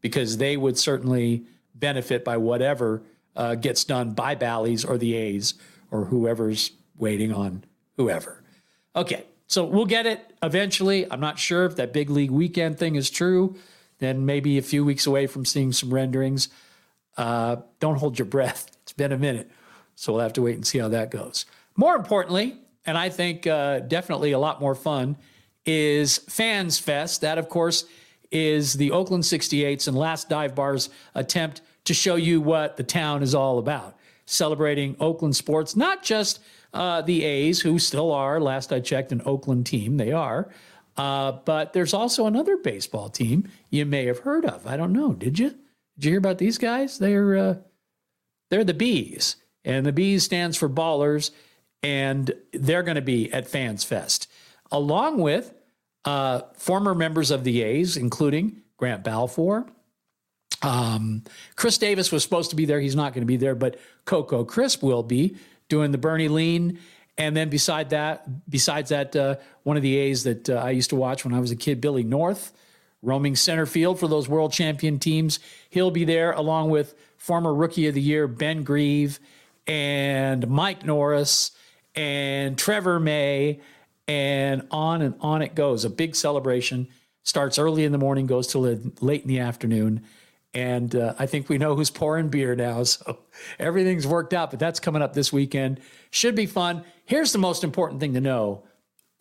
because 0.00 0.36
they 0.36 0.56
would 0.56 0.76
certainly 0.78 1.44
benefit 1.74 2.24
by 2.24 2.36
whatever 2.36 3.02
uh, 3.36 3.54
gets 3.54 3.84
done 3.84 4.10
by 4.10 4.34
Bally's 4.34 4.84
or 4.84 4.98
the 4.98 5.14
A's 5.14 5.54
or 5.90 6.06
whoever's 6.06 6.72
waiting 6.96 7.32
on 7.32 7.64
whoever. 7.96 8.42
Okay, 8.96 9.24
so 9.46 9.64
we'll 9.64 9.86
get 9.86 10.06
it 10.06 10.32
eventually. 10.42 11.10
I'm 11.10 11.20
not 11.20 11.38
sure 11.38 11.64
if 11.64 11.76
that 11.76 11.92
big 11.92 12.10
league 12.10 12.30
weekend 12.30 12.78
thing 12.78 12.96
is 12.96 13.10
true. 13.10 13.56
Then 13.98 14.26
maybe 14.26 14.58
a 14.58 14.62
few 14.62 14.84
weeks 14.84 15.06
away 15.06 15.26
from 15.26 15.44
seeing 15.44 15.72
some 15.72 15.92
renderings. 15.92 16.48
Uh, 17.16 17.56
don't 17.80 17.96
hold 17.96 18.18
your 18.18 18.26
breath. 18.26 18.70
It's 18.84 18.92
been 18.92 19.12
a 19.12 19.18
minute. 19.18 19.50
So 19.94 20.12
we'll 20.12 20.20
have 20.20 20.34
to 20.34 20.42
wait 20.42 20.56
and 20.56 20.66
see 20.66 20.78
how 20.78 20.88
that 20.88 21.10
goes. 21.10 21.46
More 21.74 21.96
importantly, 21.96 22.58
and 22.84 22.98
I 22.98 23.08
think 23.08 23.46
uh, 23.46 23.78
definitely 23.78 24.32
a 24.32 24.38
lot 24.38 24.60
more 24.60 24.74
fun, 24.74 25.16
is 25.64 26.18
Fans 26.18 26.78
Fest. 26.78 27.22
That, 27.22 27.38
of 27.38 27.48
course, 27.48 27.86
is 28.30 28.74
the 28.74 28.90
Oakland 28.90 29.24
68s 29.24 29.88
and 29.88 29.96
Last 29.96 30.28
Dive 30.28 30.54
Bar's 30.54 30.90
attempt 31.14 31.62
to 31.84 31.94
show 31.94 32.16
you 32.16 32.40
what 32.40 32.76
the 32.76 32.82
town 32.82 33.22
is 33.22 33.34
all 33.34 33.58
about. 33.58 33.96
Celebrating 34.26 34.96
Oakland 35.00 35.36
sports, 35.36 35.76
not 35.76 36.02
just 36.02 36.40
uh, 36.72 37.02
the 37.02 37.24
A's, 37.24 37.60
who 37.60 37.78
still 37.78 38.10
are, 38.10 38.40
last 38.40 38.72
I 38.72 38.80
checked, 38.80 39.12
an 39.12 39.22
Oakland 39.24 39.66
team. 39.66 39.96
They 39.96 40.12
are. 40.12 40.50
Uh, 40.96 41.32
but 41.44 41.72
there's 41.72 41.92
also 41.92 42.26
another 42.26 42.56
baseball 42.56 43.08
team 43.08 43.48
you 43.70 43.84
may 43.84 44.06
have 44.06 44.20
heard 44.20 44.44
of. 44.44 44.66
I 44.66 44.76
don't 44.76 44.92
know. 44.92 45.12
Did 45.12 45.38
you? 45.38 45.50
Did 45.96 46.04
you 46.04 46.10
hear 46.12 46.18
about 46.18 46.38
these 46.38 46.58
guys? 46.58 46.98
They're 46.98 47.36
uh, 47.36 47.54
they're 48.50 48.64
the 48.64 48.74
B's, 48.74 49.36
and 49.64 49.84
the 49.84 49.92
B's 49.92 50.24
stands 50.24 50.56
for 50.56 50.68
Ballers, 50.68 51.30
and 51.82 52.32
they're 52.52 52.82
going 52.82 52.94
to 52.96 53.02
be 53.02 53.32
at 53.32 53.48
Fans 53.48 53.84
Fest, 53.84 54.30
along 54.70 55.18
with 55.18 55.52
uh, 56.04 56.42
former 56.54 56.94
members 56.94 57.30
of 57.30 57.44
the 57.44 57.62
A's, 57.62 57.96
including 57.96 58.62
Grant 58.76 59.04
Balfour. 59.04 59.66
Um, 60.64 61.22
Khris 61.56 61.78
Davis 61.78 62.10
was 62.10 62.22
supposed 62.22 62.50
to 62.50 62.56
be 62.56 62.64
there. 62.64 62.80
He's 62.80 62.96
not 62.96 63.12
going 63.12 63.22
to 63.22 63.26
be 63.26 63.36
there, 63.36 63.54
but 63.54 63.78
Coco 64.04 64.44
Crisp 64.44 64.82
will 64.82 65.02
be 65.02 65.36
doing 65.68 65.92
the 65.92 65.98
Bernie 65.98 66.28
Lean. 66.28 66.78
And 67.16 67.36
then 67.36 67.48
beside 67.48 67.90
that, 67.90 68.26
besides 68.48 68.88
that, 68.90 69.14
uh, 69.14 69.36
one 69.62 69.76
of 69.76 69.82
the 69.82 69.96
A's 69.96 70.24
that 70.24 70.50
uh, 70.50 70.54
I 70.54 70.70
used 70.70 70.90
to 70.90 70.96
watch 70.96 71.24
when 71.24 71.32
I 71.32 71.40
was 71.40 71.50
a 71.50 71.56
kid, 71.56 71.80
Billy 71.80 72.02
North, 72.02 72.52
roaming 73.02 73.36
center 73.36 73.66
field 73.66 74.00
for 74.00 74.08
those 74.08 74.28
world 74.28 74.52
champion 74.52 74.98
teams. 74.98 75.38
He'll 75.70 75.92
be 75.92 76.04
there 76.04 76.32
along 76.32 76.70
with 76.70 76.94
former 77.16 77.54
rookie 77.54 77.86
of 77.86 77.94
the 77.94 78.00
year, 78.00 78.26
Ben 78.26 78.64
Grieve, 78.64 79.20
and 79.66 80.48
Mike 80.48 80.84
Norris, 80.84 81.52
and 81.94 82.58
Trevor 82.58 82.98
May, 82.98 83.60
and 84.08 84.66
on 84.70 85.00
and 85.00 85.14
on 85.20 85.40
it 85.40 85.54
goes. 85.54 85.84
A 85.84 85.90
big 85.90 86.16
celebration 86.16 86.88
starts 87.22 87.58
early 87.58 87.84
in 87.84 87.92
the 87.92 87.98
morning, 87.98 88.26
goes 88.26 88.46
till 88.48 88.62
late 89.00 89.22
in 89.22 89.28
the 89.28 89.38
afternoon. 89.38 90.04
And 90.54 90.94
uh, 90.94 91.14
I 91.18 91.26
think 91.26 91.48
we 91.48 91.58
know 91.58 91.74
who's 91.74 91.90
pouring 91.90 92.28
beer 92.28 92.54
now. 92.54 92.82
So 92.84 93.18
everything's 93.58 94.06
worked 94.06 94.32
out, 94.32 94.50
but 94.50 94.60
that's 94.60 94.78
coming 94.80 95.02
up 95.02 95.14
this 95.14 95.32
weekend. 95.32 95.80
Should 96.10 96.34
be 96.34 96.46
fun. 96.46 96.84
Here's 97.04 97.32
the 97.32 97.38
most 97.38 97.64
important 97.64 98.00
thing 98.00 98.14
to 98.14 98.20
know 98.20 98.64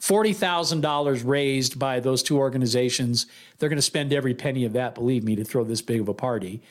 $40,000 0.02 1.24
raised 1.26 1.80
by 1.80 2.00
those 2.00 2.22
two 2.22 2.38
organizations. 2.38 3.26
They're 3.58 3.70
going 3.70 3.78
to 3.78 3.82
spend 3.82 4.14
every 4.14 4.34
penny 4.34 4.66
of 4.66 4.74
that, 4.74 4.96
believe 4.96 5.24
me, 5.24 5.36
to 5.38 5.44
throw 5.44 5.64
this 5.64 5.82
big 5.82 6.02
of 6.02 6.08
a 6.10 6.14
party. 6.14 6.62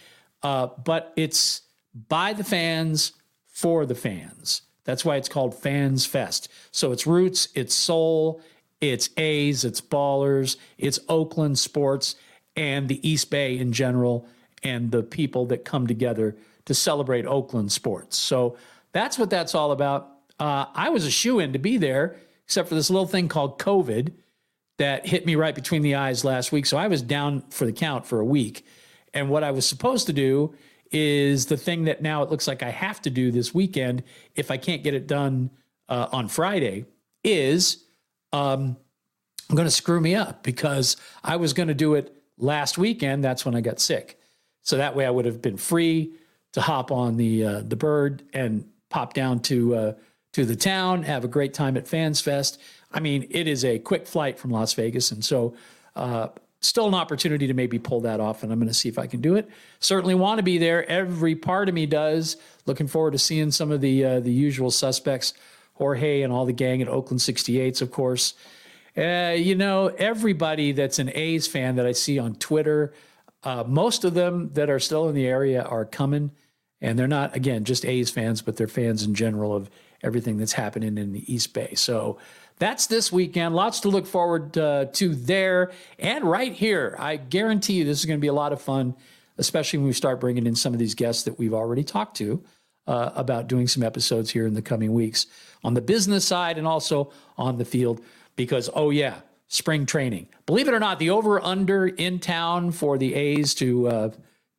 Uh, 0.43 0.69
but 0.85 1.13
it's 1.17 1.63
by 2.09 2.33
the 2.33 2.45
fans, 2.45 3.13
for 3.53 3.87
the 3.87 3.95
fans. 3.95 4.63
That's 4.85 5.05
why 5.05 5.17
it's 5.17 5.29
called 5.29 5.55
Fans 5.55 6.05
Fest. 6.05 6.49
So 6.73 6.91
it's 6.91 7.07
roots, 7.07 7.49
it's 7.55 7.75
soul, 7.75 8.41
it's 8.81 9.11
A's, 9.17 9.65
it's 9.65 9.81
ballers, 9.81 10.57
it's 10.79 10.99
Oakland 11.09 11.59
sports, 11.59 12.17
and 12.57 12.89
the 12.89 13.09
East 13.09 13.31
Bay 13.31 13.57
in 13.57 13.73
general, 13.73 14.27
and 14.63 14.91
the 14.91 15.03
people 15.03 15.47
that 15.47 15.65
come 15.65 15.87
together 15.87 16.37
to 16.67 16.75
celebrate 16.75 17.27
Oakland 17.27 17.73
sports. 17.73 18.17
So 18.17 18.57
that's 18.93 19.19
what 19.19 19.31
that's 19.31 19.55
all 19.55 19.73
about. 19.73 20.11
Uh, 20.39 20.67
I 20.75 20.91
was 20.91 21.05
a 21.05 21.11
shoe 21.11 21.41
in 21.41 21.53
to 21.53 21.59
be 21.59 21.77
there, 21.77 22.17
except 22.45 22.69
for 22.69 22.75
this 22.75 22.91
little 22.91 23.07
thing 23.07 23.29
called 23.29 23.59
COVID 23.59 24.13
that 24.79 25.07
hit 25.07 25.27
me 25.27 25.35
right 25.35 25.55
between 25.55 25.83
the 25.83 25.95
eyes 25.95 26.25
last 26.25 26.53
week. 26.53 26.67
So 26.67 26.77
I 26.77 26.89
was 26.89 27.03
down 27.03 27.43
for 27.51 27.65
the 27.65 27.73
count 27.73 28.07
for 28.07 28.21
a 28.21 28.25
week. 28.25 28.65
And 29.15 29.29
what 29.29 29.45
I 29.45 29.51
was 29.51 29.67
supposed 29.67 30.07
to 30.07 30.13
do 30.13 30.55
is 30.91 31.47
the 31.47 31.57
thing 31.57 31.85
that 31.85 32.03
now 32.03 32.23
it 32.23 32.31
looks 32.31 32.47
like 32.47 32.63
I 32.63 32.71
have 32.71 33.01
to 33.03 33.11
do 33.11 33.31
this 33.31 33.55
weekend 33.55 34.03
if 34.35 34.51
I 34.51 34.57
can't 34.57 34.83
get 34.83 34.95
it 34.95 35.07
done 35.07 35.51
uh, 35.89 36.09
on 36.13 36.29
Friday 36.29 36.87
is 37.25 37.85
um, 38.33 38.77
I'm 39.49 39.57
going 39.57 39.69
to 39.69 39.71
screw 39.71 40.01
me 40.01 40.15
up 40.15 40.43
because 40.43 40.97
I 41.23 41.37
was 41.37 41.53
going 41.53 41.69
to 41.69 41.75
do 41.75 41.95
it 41.95 42.15
last 42.39 42.79
weekend. 42.79 43.23
That's 43.23 43.45
when 43.45 43.55
I 43.55 43.61
got 43.61 43.81
sick. 43.81 44.19
So 44.63 44.77
that 44.77 44.95
way 44.95 45.07
I 45.07 45.11
would 45.11 45.25
have 45.25 45.43
been 45.43 45.57
free 45.57 46.13
to 46.53 46.61
hop 46.61 46.91
on 46.91 47.17
the 47.17 47.45
uh, 47.45 47.61
the 47.61 47.77
bird 47.77 48.23
and 48.33 48.65
pop 48.89 49.15
down 49.15 49.41
to 49.41 49.75
uh, 49.75 49.93
to 50.33 50.45
the 50.45 50.57
town, 50.57 51.03
have 51.03 51.25
a 51.25 51.29
great 51.29 51.55
time 51.55 51.77
at 51.77 51.87
Fans 51.87 52.21
Fest. 52.21 52.61
I 52.93 53.01
mean, 53.01 53.27
it 53.31 53.49
is 53.49 53.65
a 53.65 53.79
quick 53.79 54.07
flight 54.07 54.39
from 54.39 54.51
Las 54.51 54.75
Vegas, 54.75 55.11
and 55.11 55.25
so 55.25 55.55
uh, 55.97 56.29
still 56.61 56.87
an 56.87 56.95
opportunity 56.95 57.47
to 57.47 57.55
maybe 57.55 57.79
pull 57.79 58.01
that 58.03 58.21
off, 58.21 58.43
and 58.43 58.53
I'm 58.53 58.59
going 58.59 58.69
to 58.69 58.75
see 58.75 58.89
if 58.89 58.99
I 58.99 59.07
can 59.07 59.21
do 59.21 59.35
it. 59.37 59.49
Certainly 59.81 60.15
want 60.15 60.39
to 60.39 60.43
be 60.43 60.59
there. 60.59 60.89
Every 60.89 61.35
part 61.35 61.69
of 61.69 61.75
me 61.75 61.87
does. 61.87 62.37
Looking 62.67 62.87
forward 62.87 63.13
to 63.13 63.19
seeing 63.19 63.51
some 63.51 63.71
of 63.71 63.81
the 63.81 64.05
uh, 64.05 64.21
the 64.21 64.33
usual 64.33 64.71
suspects, 64.71 65.35
Jorge 65.75 66.23
and 66.23 66.33
all 66.33 66.47
the 66.47 66.53
gang 66.53 66.81
at 66.81 66.89
Oakland 66.89 67.21
68s, 67.21 67.83
of 67.83 67.91
course. 67.91 68.35
Uh, 68.97 69.35
you 69.37 69.55
know, 69.55 69.89
everybody 69.99 70.73
that's 70.73 70.99
an 70.99 71.11
A's 71.15 71.47
fan 71.47 71.77
that 71.77 71.87
I 71.87 71.93
see 71.93 72.19
on 72.19 72.35
Twitter, 72.35 72.93
uh, 73.45 73.65
most 73.67 74.05
of 74.05 74.15
them 74.15 74.51
that 74.55 74.71
are 74.71 74.79
still 74.79 75.09
in 75.09 75.15
the 75.15 75.27
area 75.27 75.63
are 75.63 75.85
coming, 75.85 76.31
and 76.81 76.99
they're 76.99 77.09
not 77.09 77.35
again 77.37 77.65
just 77.65 77.85
A's 77.85 78.11
fans, 78.11 78.43
but 78.43 78.57
they're 78.57 78.69
fans 78.69 79.03
in 79.03 79.15
general 79.15 79.55
of 79.55 79.71
everything 80.03 80.37
that's 80.37 80.53
happening 80.53 80.99
in 80.99 81.13
the 81.13 81.33
East 81.33 81.55
Bay. 81.55 81.75
So 81.75 82.19
that's 82.59 82.87
this 82.87 83.11
weekend. 83.11 83.55
Lots 83.55 83.81
to 83.81 83.89
look 83.89 84.07
forward 84.07 84.57
uh, 84.59 84.87
to 84.93 85.15
there 85.15 85.73
and 85.99 86.25
right 86.25 86.53
here. 86.53 86.97
I 86.99 87.17
guarantee 87.17 87.75
you 87.75 87.85
this 87.85 88.01
is 88.01 88.07
going 88.07 88.19
to 88.19 88.21
be 88.21 88.29
a 88.29 88.33
lot 88.33 88.53
of 88.53 88.61
fun, 88.61 88.95
especially 89.39 89.79
when 89.79 89.87
we 89.87 89.93
start 89.93 90.21
bringing 90.21 90.47
in 90.47 90.55
some 90.55 90.73
of 90.73 90.79
these 90.79 90.95
guests 90.95 91.23
that 91.25 91.39
we've 91.39 91.55
already 91.55 91.85
talked 91.85 92.17
to 92.19 92.43
uh, 92.87 93.11
about 93.15 93.49
doing 93.49 93.67
some 93.67 93.83
episodes 93.83 94.31
here 94.31 94.47
in 94.47 94.55
the 94.55 94.63
coming 94.63 94.93
weeks 94.93 95.27
on 95.65 95.75
the 95.75 95.81
business 95.81 96.25
side 96.25 96.59
and 96.59 96.67
also 96.67 97.13
on 97.39 97.59
the 97.59 97.65
field. 97.65 98.01
Because, 98.37 98.71
oh, 98.75 98.91
yeah, 98.91 99.17
spring 99.53 99.85
training. 99.85 100.29
Believe 100.47 100.67
it 100.67 100.73
or 100.73 100.81
not, 100.81 100.99
the 100.99 101.11
over 101.11 101.43
under 101.45 101.87
in 101.87 102.19
town 102.19 102.73
for 102.73 102.97
the 102.97 103.15
A's 103.15 103.55
to 103.57 103.87
uh, 103.89 104.11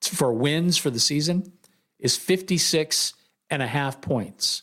for 0.02 0.32
wins 0.32 0.78
for 0.78 0.92
the 0.92 1.00
season 1.00 1.52
is 2.00 2.16
56 2.16 3.14
and 3.50 3.64
a 3.64 3.68
half 3.68 4.02
points, 4.02 4.62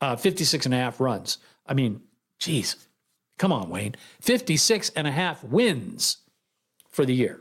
uh, 0.00 0.14
56 0.14 0.66
and 0.66 0.74
a 0.74 0.78
half 0.78 1.00
runs. 1.00 1.38
I 1.66 1.74
mean, 1.74 2.00
Jeez, 2.40 2.76
come 3.38 3.52
on, 3.52 3.68
Wayne. 3.68 3.94
56 4.20 4.90
and 4.96 5.06
a 5.06 5.10
half 5.10 5.44
wins 5.44 6.18
for 6.88 7.04
the 7.04 7.14
year. 7.14 7.40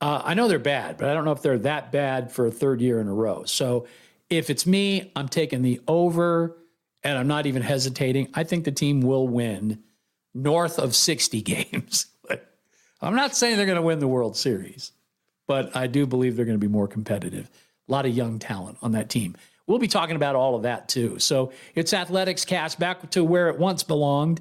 Uh, 0.00 0.20
I 0.22 0.34
know 0.34 0.46
they're 0.46 0.58
bad, 0.58 0.98
but 0.98 1.08
I 1.08 1.14
don't 1.14 1.24
know 1.24 1.32
if 1.32 1.40
they're 1.40 1.58
that 1.60 1.90
bad 1.90 2.30
for 2.30 2.46
a 2.46 2.50
third 2.50 2.82
year 2.82 3.00
in 3.00 3.08
a 3.08 3.14
row. 3.14 3.44
So 3.44 3.86
if 4.28 4.50
it's 4.50 4.66
me, 4.66 5.10
I'm 5.16 5.28
taking 5.28 5.62
the 5.62 5.80
over 5.88 6.58
and 7.02 7.16
I'm 7.16 7.26
not 7.26 7.46
even 7.46 7.62
hesitating. 7.62 8.28
I 8.34 8.44
think 8.44 8.64
the 8.64 8.72
team 8.72 9.00
will 9.00 9.26
win 9.26 9.82
north 10.36 10.78
of 10.78 10.94
60 10.94 11.42
games. 11.42 12.06
I'm 13.00 13.14
not 13.14 13.36
saying 13.36 13.56
they're 13.56 13.66
going 13.66 13.76
to 13.76 13.82
win 13.82 13.98
the 13.98 14.08
World 14.08 14.36
Series, 14.36 14.92
but 15.46 15.76
I 15.76 15.86
do 15.86 16.06
believe 16.06 16.36
they're 16.36 16.46
going 16.46 16.58
to 16.58 16.66
be 16.66 16.72
more 16.72 16.88
competitive. 16.88 17.50
A 17.88 17.92
lot 17.92 18.06
of 18.06 18.16
young 18.16 18.38
talent 18.38 18.78
on 18.82 18.92
that 18.92 19.10
team. 19.10 19.36
We'll 19.66 19.78
be 19.78 19.88
talking 19.88 20.16
about 20.16 20.34
all 20.34 20.54
of 20.54 20.62
that 20.62 20.88
too. 20.88 21.18
So 21.18 21.52
it's 21.74 21.92
Athletics 21.92 22.44
Cast 22.44 22.78
back 22.78 23.10
to 23.10 23.22
where 23.22 23.48
it 23.48 23.58
once 23.58 23.82
belonged. 23.82 24.40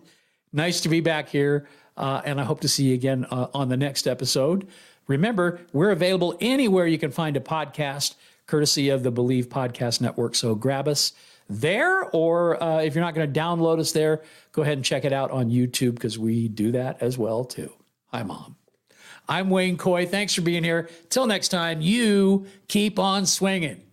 Nice 0.54 0.82
to 0.82 0.90
be 0.90 1.02
back 1.02 1.30
here. 1.30 1.68
Uh, 1.98 2.22
and 2.26 2.40
I 2.40 2.44
hope 2.44 2.62
to 2.62 2.68
see 2.68 2.86
you 2.86 2.94
again 2.94 3.26
uh, 3.30 3.48
on 3.54 3.70
the 3.70 3.78
next 3.78 4.08
episode. 4.08 4.68
Remember, 5.08 5.60
we're 5.74 5.92
available 5.92 6.38
anywhere 6.42 6.88
you 6.88 6.98
can 6.98 7.12
find 7.12 7.38
a 7.38 7.40
podcast, 7.40 8.16
courtesy 8.48 8.90
of 8.90 9.04
the 9.04 9.12
BLEAV 9.12 9.48
Podcast 9.48 10.02
Network. 10.02 10.36
So 10.36 10.56
grab 10.56 10.88
us 10.88 11.14
there, 11.50 12.04
or 12.12 12.62
uh, 12.62 12.82
if 12.82 12.96
you're 12.96 13.04
not 13.04 13.14
going 13.14 13.32
to 13.32 13.40
download 13.40 13.80
us 13.80 13.92
there, 13.92 14.22
go 14.52 14.62
ahead 14.62 14.78
and 14.78 14.86
check 14.86 15.06
it 15.06 15.14
out 15.14 15.32
on 15.32 15.50
YouTube 15.50 15.96
because 15.96 16.18
we 16.18 16.48
do 16.48 16.72
that 16.72 17.02
as 17.02 17.18
well 17.18 17.44
too. 17.44 17.72
Hi, 18.08 18.24
Mom. 18.24 18.56
I'm 19.28 19.50
Wayne 19.50 19.78
Coy. 19.78 20.06
Thanks 20.06 20.34
for 20.34 20.42
being 20.42 20.64
here. 20.64 20.90
Till 21.10 21.26
next 21.26 21.50
time, 21.50 21.82
you 21.82 22.46
keep 22.68 23.00
on 23.00 23.26
swinging. 23.26 23.85